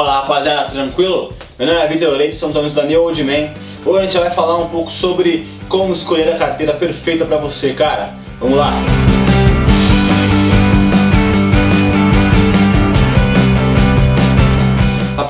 Fala 0.00 0.22
rapaziada, 0.22 0.70
tranquilo? 0.70 1.30
Meu 1.58 1.68
nome 1.68 1.78
é 1.78 1.86
Vitor 1.86 2.16
Leite, 2.16 2.34
sou 2.34 2.48
Antônio 2.48 2.70
Daniel 2.70 3.02
Oldman. 3.02 3.52
Hoje 3.84 3.98
a 3.98 4.02
gente 4.04 4.16
vai 4.16 4.30
falar 4.30 4.56
um 4.56 4.70
pouco 4.70 4.90
sobre 4.90 5.46
como 5.68 5.92
escolher 5.92 6.32
a 6.32 6.38
carteira 6.38 6.72
perfeita 6.72 7.26
para 7.26 7.36
você, 7.36 7.74
cara. 7.74 8.08
Vamos 8.40 8.56
lá! 8.56 8.72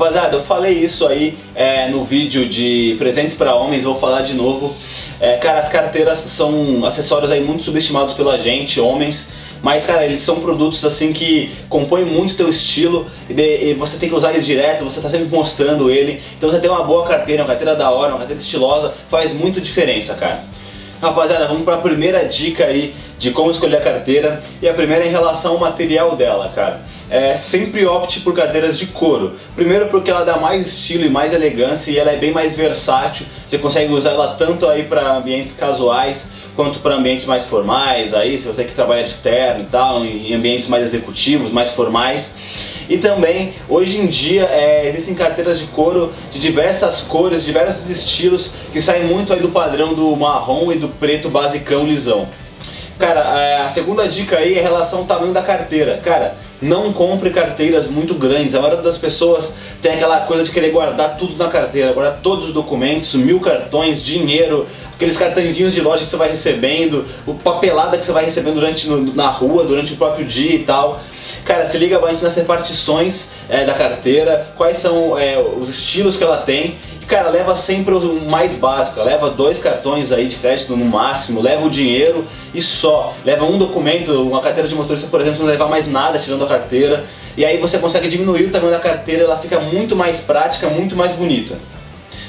Rapaziada, 0.01 0.35
eu 0.35 0.41
falei 0.41 0.73
isso 0.73 1.05
aí 1.05 1.37
é, 1.53 1.87
no 1.87 2.03
vídeo 2.03 2.49
de 2.49 2.95
presentes 2.97 3.35
para 3.35 3.53
homens, 3.53 3.83
vou 3.83 3.93
falar 3.99 4.21
de 4.21 4.33
novo. 4.33 4.75
É, 5.19 5.37
cara, 5.37 5.59
as 5.59 5.69
carteiras 5.69 6.17
são 6.17 6.83
acessórios 6.83 7.31
aí 7.31 7.39
muito 7.39 7.63
subestimados 7.63 8.15
pela 8.15 8.35
gente, 8.39 8.81
homens. 8.81 9.27
Mas, 9.61 9.85
cara, 9.85 10.03
eles 10.03 10.19
são 10.19 10.39
produtos 10.39 10.83
assim 10.83 11.13
que 11.13 11.51
compõem 11.69 12.03
muito 12.03 12.33
teu 12.33 12.49
estilo 12.49 13.05
e, 13.29 13.75
você 13.75 13.99
tem 13.99 14.09
que 14.09 14.15
usar 14.15 14.33
ele 14.33 14.41
direto, 14.41 14.83
você 14.83 14.99
tá 14.99 15.07
sempre 15.07 15.27
mostrando 15.27 15.91
ele. 15.91 16.23
Então 16.35 16.49
você 16.49 16.59
tem 16.59 16.67
uma 16.67 16.83
boa 16.83 17.07
carteira, 17.07 17.43
uma 17.43 17.49
carteira 17.49 17.75
da 17.75 17.91
hora, 17.91 18.09
uma 18.09 18.17
carteira 18.17 18.41
estilosa, 18.41 18.95
faz 19.07 19.31
muita 19.33 19.61
diferença, 19.61 20.15
cara. 20.15 20.43
Rapaziada, 20.99 21.47
vamos 21.47 21.63
para 21.63 21.75
a 21.75 21.79
primeira 21.79 22.25
dica 22.25 22.65
aí 22.65 22.95
de 23.19 23.29
como 23.29 23.51
escolher 23.51 23.77
a 23.77 23.81
carteira 23.81 24.41
e 24.59 24.67
a 24.67 24.73
primeira 24.73 25.03
é 25.03 25.07
em 25.07 25.11
relação 25.11 25.53
ao 25.53 25.59
material 25.59 26.15
dela, 26.15 26.51
cara. 26.55 26.81
É, 27.11 27.35
sempre 27.35 27.85
opte 27.85 28.21
por 28.21 28.33
carteiras 28.33 28.79
de 28.79 28.85
couro. 28.87 29.35
Primeiro 29.53 29.89
porque 29.89 30.09
ela 30.09 30.23
dá 30.23 30.37
mais 30.37 30.65
estilo 30.65 31.05
e 31.05 31.09
mais 31.09 31.33
elegância 31.33 31.91
e 31.91 31.99
ela 31.99 32.09
é 32.09 32.15
bem 32.15 32.31
mais 32.31 32.55
versátil. 32.55 33.25
Você 33.45 33.57
consegue 33.57 33.91
usar 33.91 34.11
ela 34.11 34.35
tanto 34.35 34.65
aí 34.65 34.83
para 34.83 35.17
ambientes 35.17 35.51
casuais 35.51 36.27
quanto 36.55 36.79
para 36.79 36.95
ambientes 36.95 37.25
mais 37.25 37.45
formais, 37.45 38.13
aí 38.13 38.37
se 38.37 38.47
você 38.47 38.63
que 38.63 38.73
trabalha 38.73 39.03
de 39.03 39.15
terno 39.15 39.63
e 39.63 39.65
tal, 39.65 40.05
em 40.05 40.33
ambientes 40.33 40.69
mais 40.69 40.83
executivos, 40.83 41.51
mais 41.51 41.71
formais. 41.71 42.33
E 42.89 42.97
também, 42.97 43.53
hoje 43.69 43.99
em 43.99 44.07
dia, 44.07 44.43
é, 44.43 44.87
existem 44.87 45.13
carteiras 45.13 45.59
de 45.59 45.65
couro 45.67 46.13
de 46.31 46.39
diversas 46.39 47.01
cores, 47.01 47.43
diversos 47.43 47.89
estilos, 47.89 48.51
que 48.71 48.81
saem 48.81 49.05
muito 49.05 49.33
aí 49.33 49.39
do 49.39 49.49
padrão 49.49 49.93
do 49.93 50.15
marrom 50.15 50.71
e 50.71 50.75
do 50.75 50.87
preto 50.87 51.29
basicão 51.29 51.85
lisão. 51.85 52.27
Cara, 52.97 53.21
é, 53.39 53.61
a 53.61 53.67
segunda 53.67 54.07
dica 54.07 54.37
aí 54.37 54.55
é 54.55 54.59
em 54.59 54.61
relação 54.61 54.99
ao 54.99 55.05
tamanho 55.05 55.33
da 55.33 55.41
carteira. 55.41 56.01
Cara, 56.03 56.35
não 56.61 56.93
compre 56.93 57.31
carteiras 57.31 57.87
muito 57.87 58.13
grandes. 58.13 58.53
A 58.53 58.61
maioria 58.61 58.83
das 58.83 58.97
pessoas 58.97 59.55
tem 59.81 59.93
aquela 59.93 60.21
coisa 60.21 60.43
de 60.43 60.51
querer 60.51 60.71
guardar 60.71 61.17
tudo 61.17 61.35
na 61.35 61.49
carteira, 61.49 61.91
guardar 61.93 62.19
todos 62.21 62.49
os 62.49 62.53
documentos, 62.53 63.13
mil 63.15 63.39
cartões, 63.39 64.03
dinheiro, 64.03 64.67
aqueles 64.93 65.17
cartãozinhos 65.17 65.73
de 65.73 65.81
loja 65.81 66.03
que 66.03 66.11
você 66.11 66.17
vai 66.17 66.29
recebendo, 66.29 67.05
o 67.25 67.33
papelada 67.33 67.97
que 67.97 68.05
você 68.05 68.11
vai 68.11 68.23
recebendo 68.23 68.55
durante 68.55 68.87
na 69.15 69.29
rua, 69.29 69.63
durante 69.63 69.93
o 69.93 69.95
próprio 69.95 70.25
dia 70.25 70.53
e 70.55 70.59
tal. 70.59 71.01
Cara, 71.45 71.65
se 71.65 71.77
liga 71.77 71.99
bastante 71.99 72.23
nas 72.23 72.35
repartições 72.35 73.29
é, 73.49 73.65
da 73.65 73.73
carteira, 73.73 74.51
quais 74.55 74.77
são 74.77 75.17
é, 75.17 75.37
os 75.39 75.69
estilos 75.69 76.17
que 76.17 76.23
ela 76.23 76.37
tem. 76.37 76.77
E, 77.01 77.05
cara, 77.05 77.29
leva 77.29 77.55
sempre 77.55 77.95
o 77.95 78.21
mais 78.25 78.53
básico, 78.53 79.01
leva 79.01 79.29
dois 79.29 79.59
cartões 79.59 80.11
aí 80.11 80.27
de 80.27 80.37
crédito 80.37 80.75
no 80.77 80.85
máximo, 80.85 81.41
leva 81.41 81.65
o 81.65 81.69
dinheiro 81.69 82.27
e 82.53 82.61
só. 82.61 83.13
Leva 83.25 83.45
um 83.45 83.57
documento, 83.57 84.21
uma 84.21 84.41
carteira 84.41 84.67
de 84.67 84.75
motorista, 84.75 85.09
por 85.09 85.21
exemplo, 85.21 85.39
não 85.39 85.47
levar 85.47 85.67
mais 85.67 85.87
nada 85.87 86.19
tirando 86.19 86.43
a 86.43 86.47
carteira. 86.47 87.05
E 87.35 87.45
aí 87.45 87.57
você 87.57 87.77
consegue 87.77 88.07
diminuir 88.07 88.45
o 88.45 88.51
tamanho 88.51 88.71
da 88.71 88.79
carteira, 88.79 89.23
ela 89.23 89.37
fica 89.37 89.59
muito 89.59 89.95
mais 89.95 90.19
prática, 90.19 90.67
muito 90.69 90.95
mais 90.95 91.11
bonita. 91.11 91.55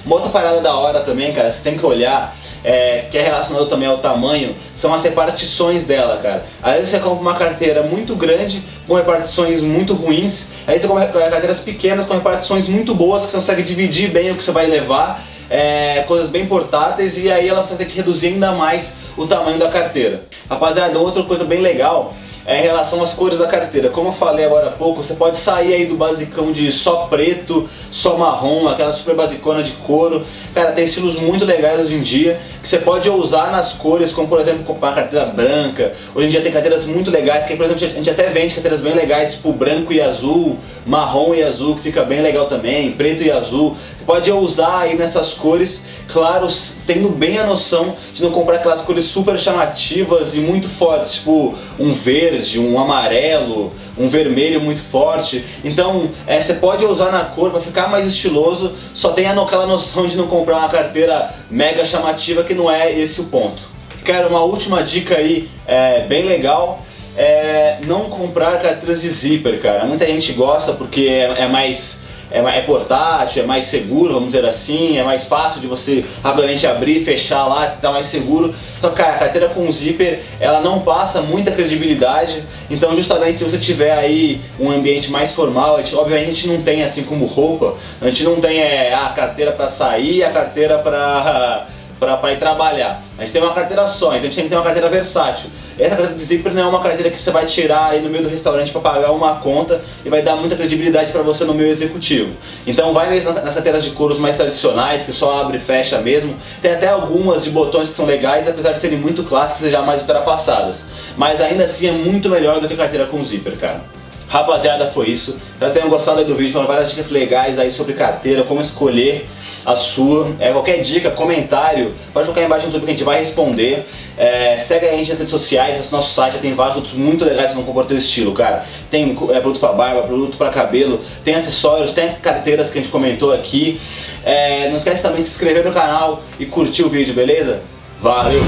Uma 0.05 0.17
outra 0.17 0.31
parada 0.31 0.61
da 0.61 0.75
hora 0.75 1.01
também, 1.01 1.33
cara, 1.33 1.53
você 1.53 1.63
tem 1.63 1.79
que 1.79 1.87
olhar 1.87 2.37
é, 2.65 3.07
que 3.11 3.19
é 3.19 3.23
relacionado 3.23 3.67
também 3.67 3.89
ao 3.89 3.99
tamanho, 3.99 4.55
são 4.75 4.93
as 4.95 5.03
repartições 5.03 5.85
dela, 5.85 6.19
cara. 6.23 6.45
Às 6.63 6.75
vezes 6.75 6.91
você 6.91 6.99
compra 6.99 7.21
uma 7.21 7.35
carteira 7.35 7.83
muito 7.83 8.15
grande 8.15 8.63
com 8.87 8.95
repartições 8.95 9.61
muito 9.61 9.95
ruins, 9.95 10.49
aí 10.67 10.79
você 10.79 10.87
compra 10.87 11.07
carteiras 11.07 11.61
pequenas 11.61 12.07
com 12.07 12.15
repartições 12.15 12.67
muito 12.67 12.95
boas 12.95 13.25
que 13.25 13.31
você 13.31 13.37
consegue 13.37 13.63
dividir 13.63 14.11
bem 14.11 14.31
o 14.31 14.37
que 14.37 14.45
você 14.45 14.53
vai 14.53 14.67
levar, 14.67 15.23
é, 15.51 16.05
coisas 16.07 16.29
bem 16.29 16.47
portáteis 16.47 17.19
e 17.19 17.31
aí 17.31 17.49
ela 17.49 17.63
que 17.63 17.97
reduzir 17.97 18.29
ainda 18.29 18.53
mais 18.53 18.95
o 19.17 19.27
tamanho 19.27 19.59
da 19.59 19.69
carteira. 19.69 20.25
Rapaziada, 20.49 20.99
outra 20.99 21.23
coisa 21.23 21.45
bem 21.45 21.61
legal 21.61 22.15
é 22.45 22.59
em 22.59 22.63
relação 22.63 23.03
às 23.03 23.13
cores 23.13 23.39
da 23.39 23.47
carteira. 23.47 23.89
Como 23.89 24.09
eu 24.09 24.13
falei 24.13 24.45
agora 24.45 24.69
há 24.69 24.73
pouco, 24.73 25.03
você 25.03 25.15
pode 25.15 25.37
sair 25.37 25.75
aí 25.75 25.87
do 25.87 25.97
basicão 25.97 26.51
de 26.51 26.73
só 26.73 27.07
preto, 27.07 27.69
só 27.91 28.17
marrom, 28.17 28.67
aquela 28.69 28.93
super 28.93 29.15
basicona 29.15 29.63
de 29.63 29.73
couro. 29.73 30.25
Cara, 30.55 30.73
tem 30.73 30.85
estilos 30.85 31.17
muito 31.17 31.45
legais 31.45 31.81
hoje 31.81 31.95
em 31.95 32.03
dia 32.03 32.41
que 32.63 32.69
você 32.69 32.79
pode 32.79 33.11
usar 33.11 33.51
nas 33.51 33.73
cores, 33.73 34.13
como 34.13 34.29
por 34.29 34.41
exemplo 34.41 34.63
comprar 34.63 34.91
uma 34.91 34.95
carteira 34.95 35.27
branca. 35.27 35.95
Hoje 36.15 36.29
em 36.29 36.31
dia 36.31 36.41
tem 36.41 36.53
carteiras 36.53 36.85
muito 36.85 37.11
legais, 37.11 37.45
que 37.45 37.57
por 37.57 37.67
exemplo 37.67 37.85
a 37.85 37.91
gente 37.91 38.09
até 38.09 38.29
vende 38.29 38.55
carteiras 38.55 38.81
bem 38.81 38.95
legais, 38.95 39.33
tipo 39.33 39.53
branco 39.53 39.93
e 39.93 40.01
azul, 40.01 40.57
marrom 40.87 41.35
e 41.35 41.43
azul, 41.43 41.75
que 41.75 41.83
fica 41.83 42.05
bem 42.05 42.23
legal 42.23 42.47
também, 42.47 42.93
preto 42.93 43.23
e 43.25 43.31
azul. 43.31 43.77
Você 43.97 44.05
pode 44.05 44.31
usar 44.31 44.81
aí 44.81 44.97
nessas 44.97 45.35
cores, 45.35 45.83
claro, 46.09 46.47
tendo 46.87 47.09
bem 47.09 47.39
a 47.39 47.47
noção 47.47 47.97
de 48.15 48.23
não 48.23 48.31
comprar 48.31 48.57
aquelas 48.57 48.83
cores 48.83 49.05
super 49.05 49.39
chamativas 49.39 50.35
e 50.35 50.39
muito 50.39 50.69
fortes, 50.69 51.15
tipo 51.15 51.55
um 51.79 51.93
verde, 51.93 52.61
um 52.61 52.79
amarelo, 52.79 53.73
um 53.97 54.09
vermelho 54.09 54.61
muito 54.61 54.81
forte. 54.81 55.45
Então 55.65 56.11
é, 56.27 56.41
você 56.41 56.55
pode 56.55 56.85
usar 56.85 57.11
na 57.11 57.25
cor 57.25 57.51
para 57.51 57.61
ficar 57.61 57.89
mais 57.89 58.07
estiloso, 58.07 58.73
só 58.95 59.11
tenha 59.11 59.33
aquela 59.33 59.67
noção 59.67 60.07
de 60.07 60.17
não 60.17 60.27
comprar 60.27 60.59
uma 60.59 60.69
carteira 60.69 61.33
mega 61.51 61.85
chamativa 61.85 62.43
que 62.43 62.52
não 62.55 62.71
é 62.71 62.93
esse 62.93 63.21
o 63.21 63.25
ponto. 63.25 63.63
Cara, 64.05 64.29
uma 64.29 64.43
última 64.43 64.83
dica 64.83 65.17
aí 65.17 65.49
é, 65.67 66.01
bem 66.01 66.25
legal 66.25 66.85
é 67.17 67.79
não 67.87 68.09
comprar 68.09 68.59
carteiras 68.59 69.01
de 69.01 69.09
zíper, 69.09 69.61
cara. 69.61 69.85
Muita 69.85 70.07
gente 70.07 70.33
gosta 70.33 70.73
porque 70.73 71.03
é, 71.03 71.43
é 71.43 71.47
mais 71.49 72.03
é, 72.33 72.39
é, 72.39 72.63
portátil, 72.63 73.43
é 73.43 73.47
mais 73.47 73.67
seguro, 73.67 74.15
vamos 74.15 74.31
dizer 74.31 74.45
assim, 74.47 74.99
é 74.99 75.05
mais 75.05 75.27
fácil 75.27 75.61
de 75.61 75.67
você 75.67 76.05
rapidamente 76.23 76.67
abrir, 76.67 77.05
fechar 77.05 77.47
lá, 77.47 77.67
tá 77.67 77.93
mais 77.93 78.07
seguro. 78.07 78.55
Então, 78.79 78.91
cara, 78.93 79.17
a 79.17 79.19
carteira 79.19 79.51
com 79.51 79.71
zíper, 79.71 80.21
ela 80.41 80.61
não 80.61 80.81
passa 80.81 81.21
muita 81.21 81.51
credibilidade. 81.53 82.43
Então, 82.71 82.95
justamente 82.95 83.39
se 83.39 83.45
você 83.45 83.59
tiver 83.59 83.93
aí 83.93 84.41
um 84.59 84.71
ambiente 84.71 85.11
mais 85.11 85.33
formal, 85.33 85.77
a 85.77 85.83
gente, 85.83 85.95
obviamente 85.95 86.31
a 86.31 86.33
gente 86.33 86.49
não 86.49 86.63
tem 86.63 86.83
assim 86.83 87.05
como 87.05 87.27
roupa, 87.27 87.75
a 88.01 88.07
gente 88.07 88.25
não 88.25 88.41
tem 88.41 88.59
é, 88.61 88.95
a 88.95 89.11
carteira 89.11 89.53
para 89.53 89.69
sair, 89.69 90.25
a 90.25 90.31
carteira 90.31 90.79
para 90.79 91.67
para 92.07 92.33
ir 92.33 92.39
trabalhar. 92.39 93.03
A 93.17 93.23
gente 93.23 93.33
tem 93.33 93.43
uma 93.43 93.55
carteira 93.55 93.87
só, 93.87 94.09
então 94.09 94.21
a 94.21 94.23
gente 94.25 94.35
tem 94.35 94.45
que 94.45 94.51
ter 94.51 94.57
uma 94.57 94.65
carteira 94.65 94.89
versátil. 94.89 95.51
Essa 95.79 95.91
carteira 95.91 96.15
de 96.15 96.25
zíper 96.25 96.53
não 96.53 96.63
é 96.63 96.67
uma 96.67 96.81
carteira 96.81 97.11
que 97.11 97.21
você 97.21 97.31
vai 97.31 97.47
tirar 97.47 97.91
aí 97.91 98.03
no 98.03 98.11
meio 98.11 98.25
do 98.25 98.29
restaurante 98.29 98.73
para 98.73 98.81
pagar 98.81 99.13
uma 99.13 99.37
conta 99.37 99.81
e 100.05 100.09
vai 100.09 100.21
dar 100.21 100.37
muita 100.37 100.57
credibilidade 100.57 101.13
para 101.13 101.23
você 101.23 101.45
no 101.45 101.55
meio 101.55 101.71
executivo. 101.71 102.33
Então 102.67 102.93
vai 102.93 103.09
mesmo 103.11 103.33
nas 103.33 103.55
carteiras 103.55 103.85
de 103.85 103.91
couros 103.91 104.19
mais 104.19 104.37
tradicionais, 104.37 105.07
que 105.07 105.13
só 105.13 105.41
abre 105.41 105.59
e 105.59 105.61
fecha 105.61 105.99
mesmo. 105.99 106.37
Tem 106.61 106.73
até 106.73 106.89
algumas 106.89 107.45
de 107.45 107.51
botões 107.51 107.89
que 107.89 107.95
são 107.95 108.05
legais, 108.05 108.49
apesar 108.49 108.73
de 108.73 108.81
serem 108.81 108.99
muito 108.99 109.23
clássicas 109.23 109.69
e 109.69 109.71
já 109.71 109.83
mais 109.83 110.01
ultrapassadas. 110.01 110.87
Mas 111.17 111.41
ainda 111.41 111.65
assim 111.65 111.89
é 111.89 111.93
muito 111.93 112.29
melhor 112.29 112.61
do 112.61 112.67
que 112.67 112.75
a 112.75 112.77
carteira 112.77 113.07
com 113.07 113.23
zíper, 113.25 113.57
cara. 113.57 113.83
Rapaziada, 114.29 114.87
foi 114.87 115.11
isso. 115.11 115.39
Espero 115.53 115.73
que 115.73 115.79
tenham 115.79 115.91
gostado 115.91 116.25
do 116.25 116.35
vídeo, 116.35 116.55
foram 116.55 116.67
várias 116.67 116.91
dicas 116.91 117.11
legais 117.11 117.59
aí 117.59 117.71
sobre 117.71 117.93
carteira, 117.93 118.43
como 118.43 118.63
escolher 118.63 119.29
a 119.65 119.77
sua. 119.77 120.33
É, 120.39 120.51
qualquer 120.51 120.81
dica, 120.81 121.11
comentário, 121.11 121.95
pode 122.13 122.27
colocar 122.27 122.41
aí 122.41 122.47
embaixo 122.47 122.67
no 122.67 122.73
YouTube 122.73 122.85
que 122.85 122.91
a 122.91 122.95
gente 122.95 123.05
vai 123.05 123.19
responder. 123.19 123.87
É, 124.17 124.59
segue 124.59 124.87
a 124.87 124.97
gente 124.97 125.11
nas 125.11 125.19
redes 125.19 125.31
sociais, 125.31 125.79
esse 125.79 125.93
nosso 125.93 126.15
site 126.15 126.39
tem 126.39 126.55
vários 126.55 126.75
produtos 126.75 126.99
muito 126.99 127.25
legais 127.25 127.51
que 127.51 127.55
vão 127.55 127.65
compor 127.65 127.87
teu 127.87 127.99
estilo, 127.99 128.33
cara. 128.33 128.65
Tem 128.91 129.11
é, 129.31 129.41
produto 129.41 129.61
para 129.61 129.73
barba, 129.73 130.03
produto 130.03 130.37
para 130.37 130.51
cabelo, 130.51 131.01
tem 131.25 131.35
acessórios, 131.35 131.93
tem 131.93 132.13
carteiras 132.15 132.71
que 132.71 132.79
a 132.79 132.83
gente 132.83 132.91
comentou 132.91 133.33
aqui. 133.33 133.81
É, 134.25 134.69
não 134.69 134.77
esquece 134.77 135.03
também 135.03 135.23
de 135.23 135.29
se 135.29 135.35
inscrever 135.35 135.65
no 135.65 135.73
canal 135.73 136.23
e 136.39 136.47
curtir 136.47 136.83
o 136.83 136.89
vídeo, 136.89 137.15
beleza? 137.15 137.63
Valeu! 138.01 138.43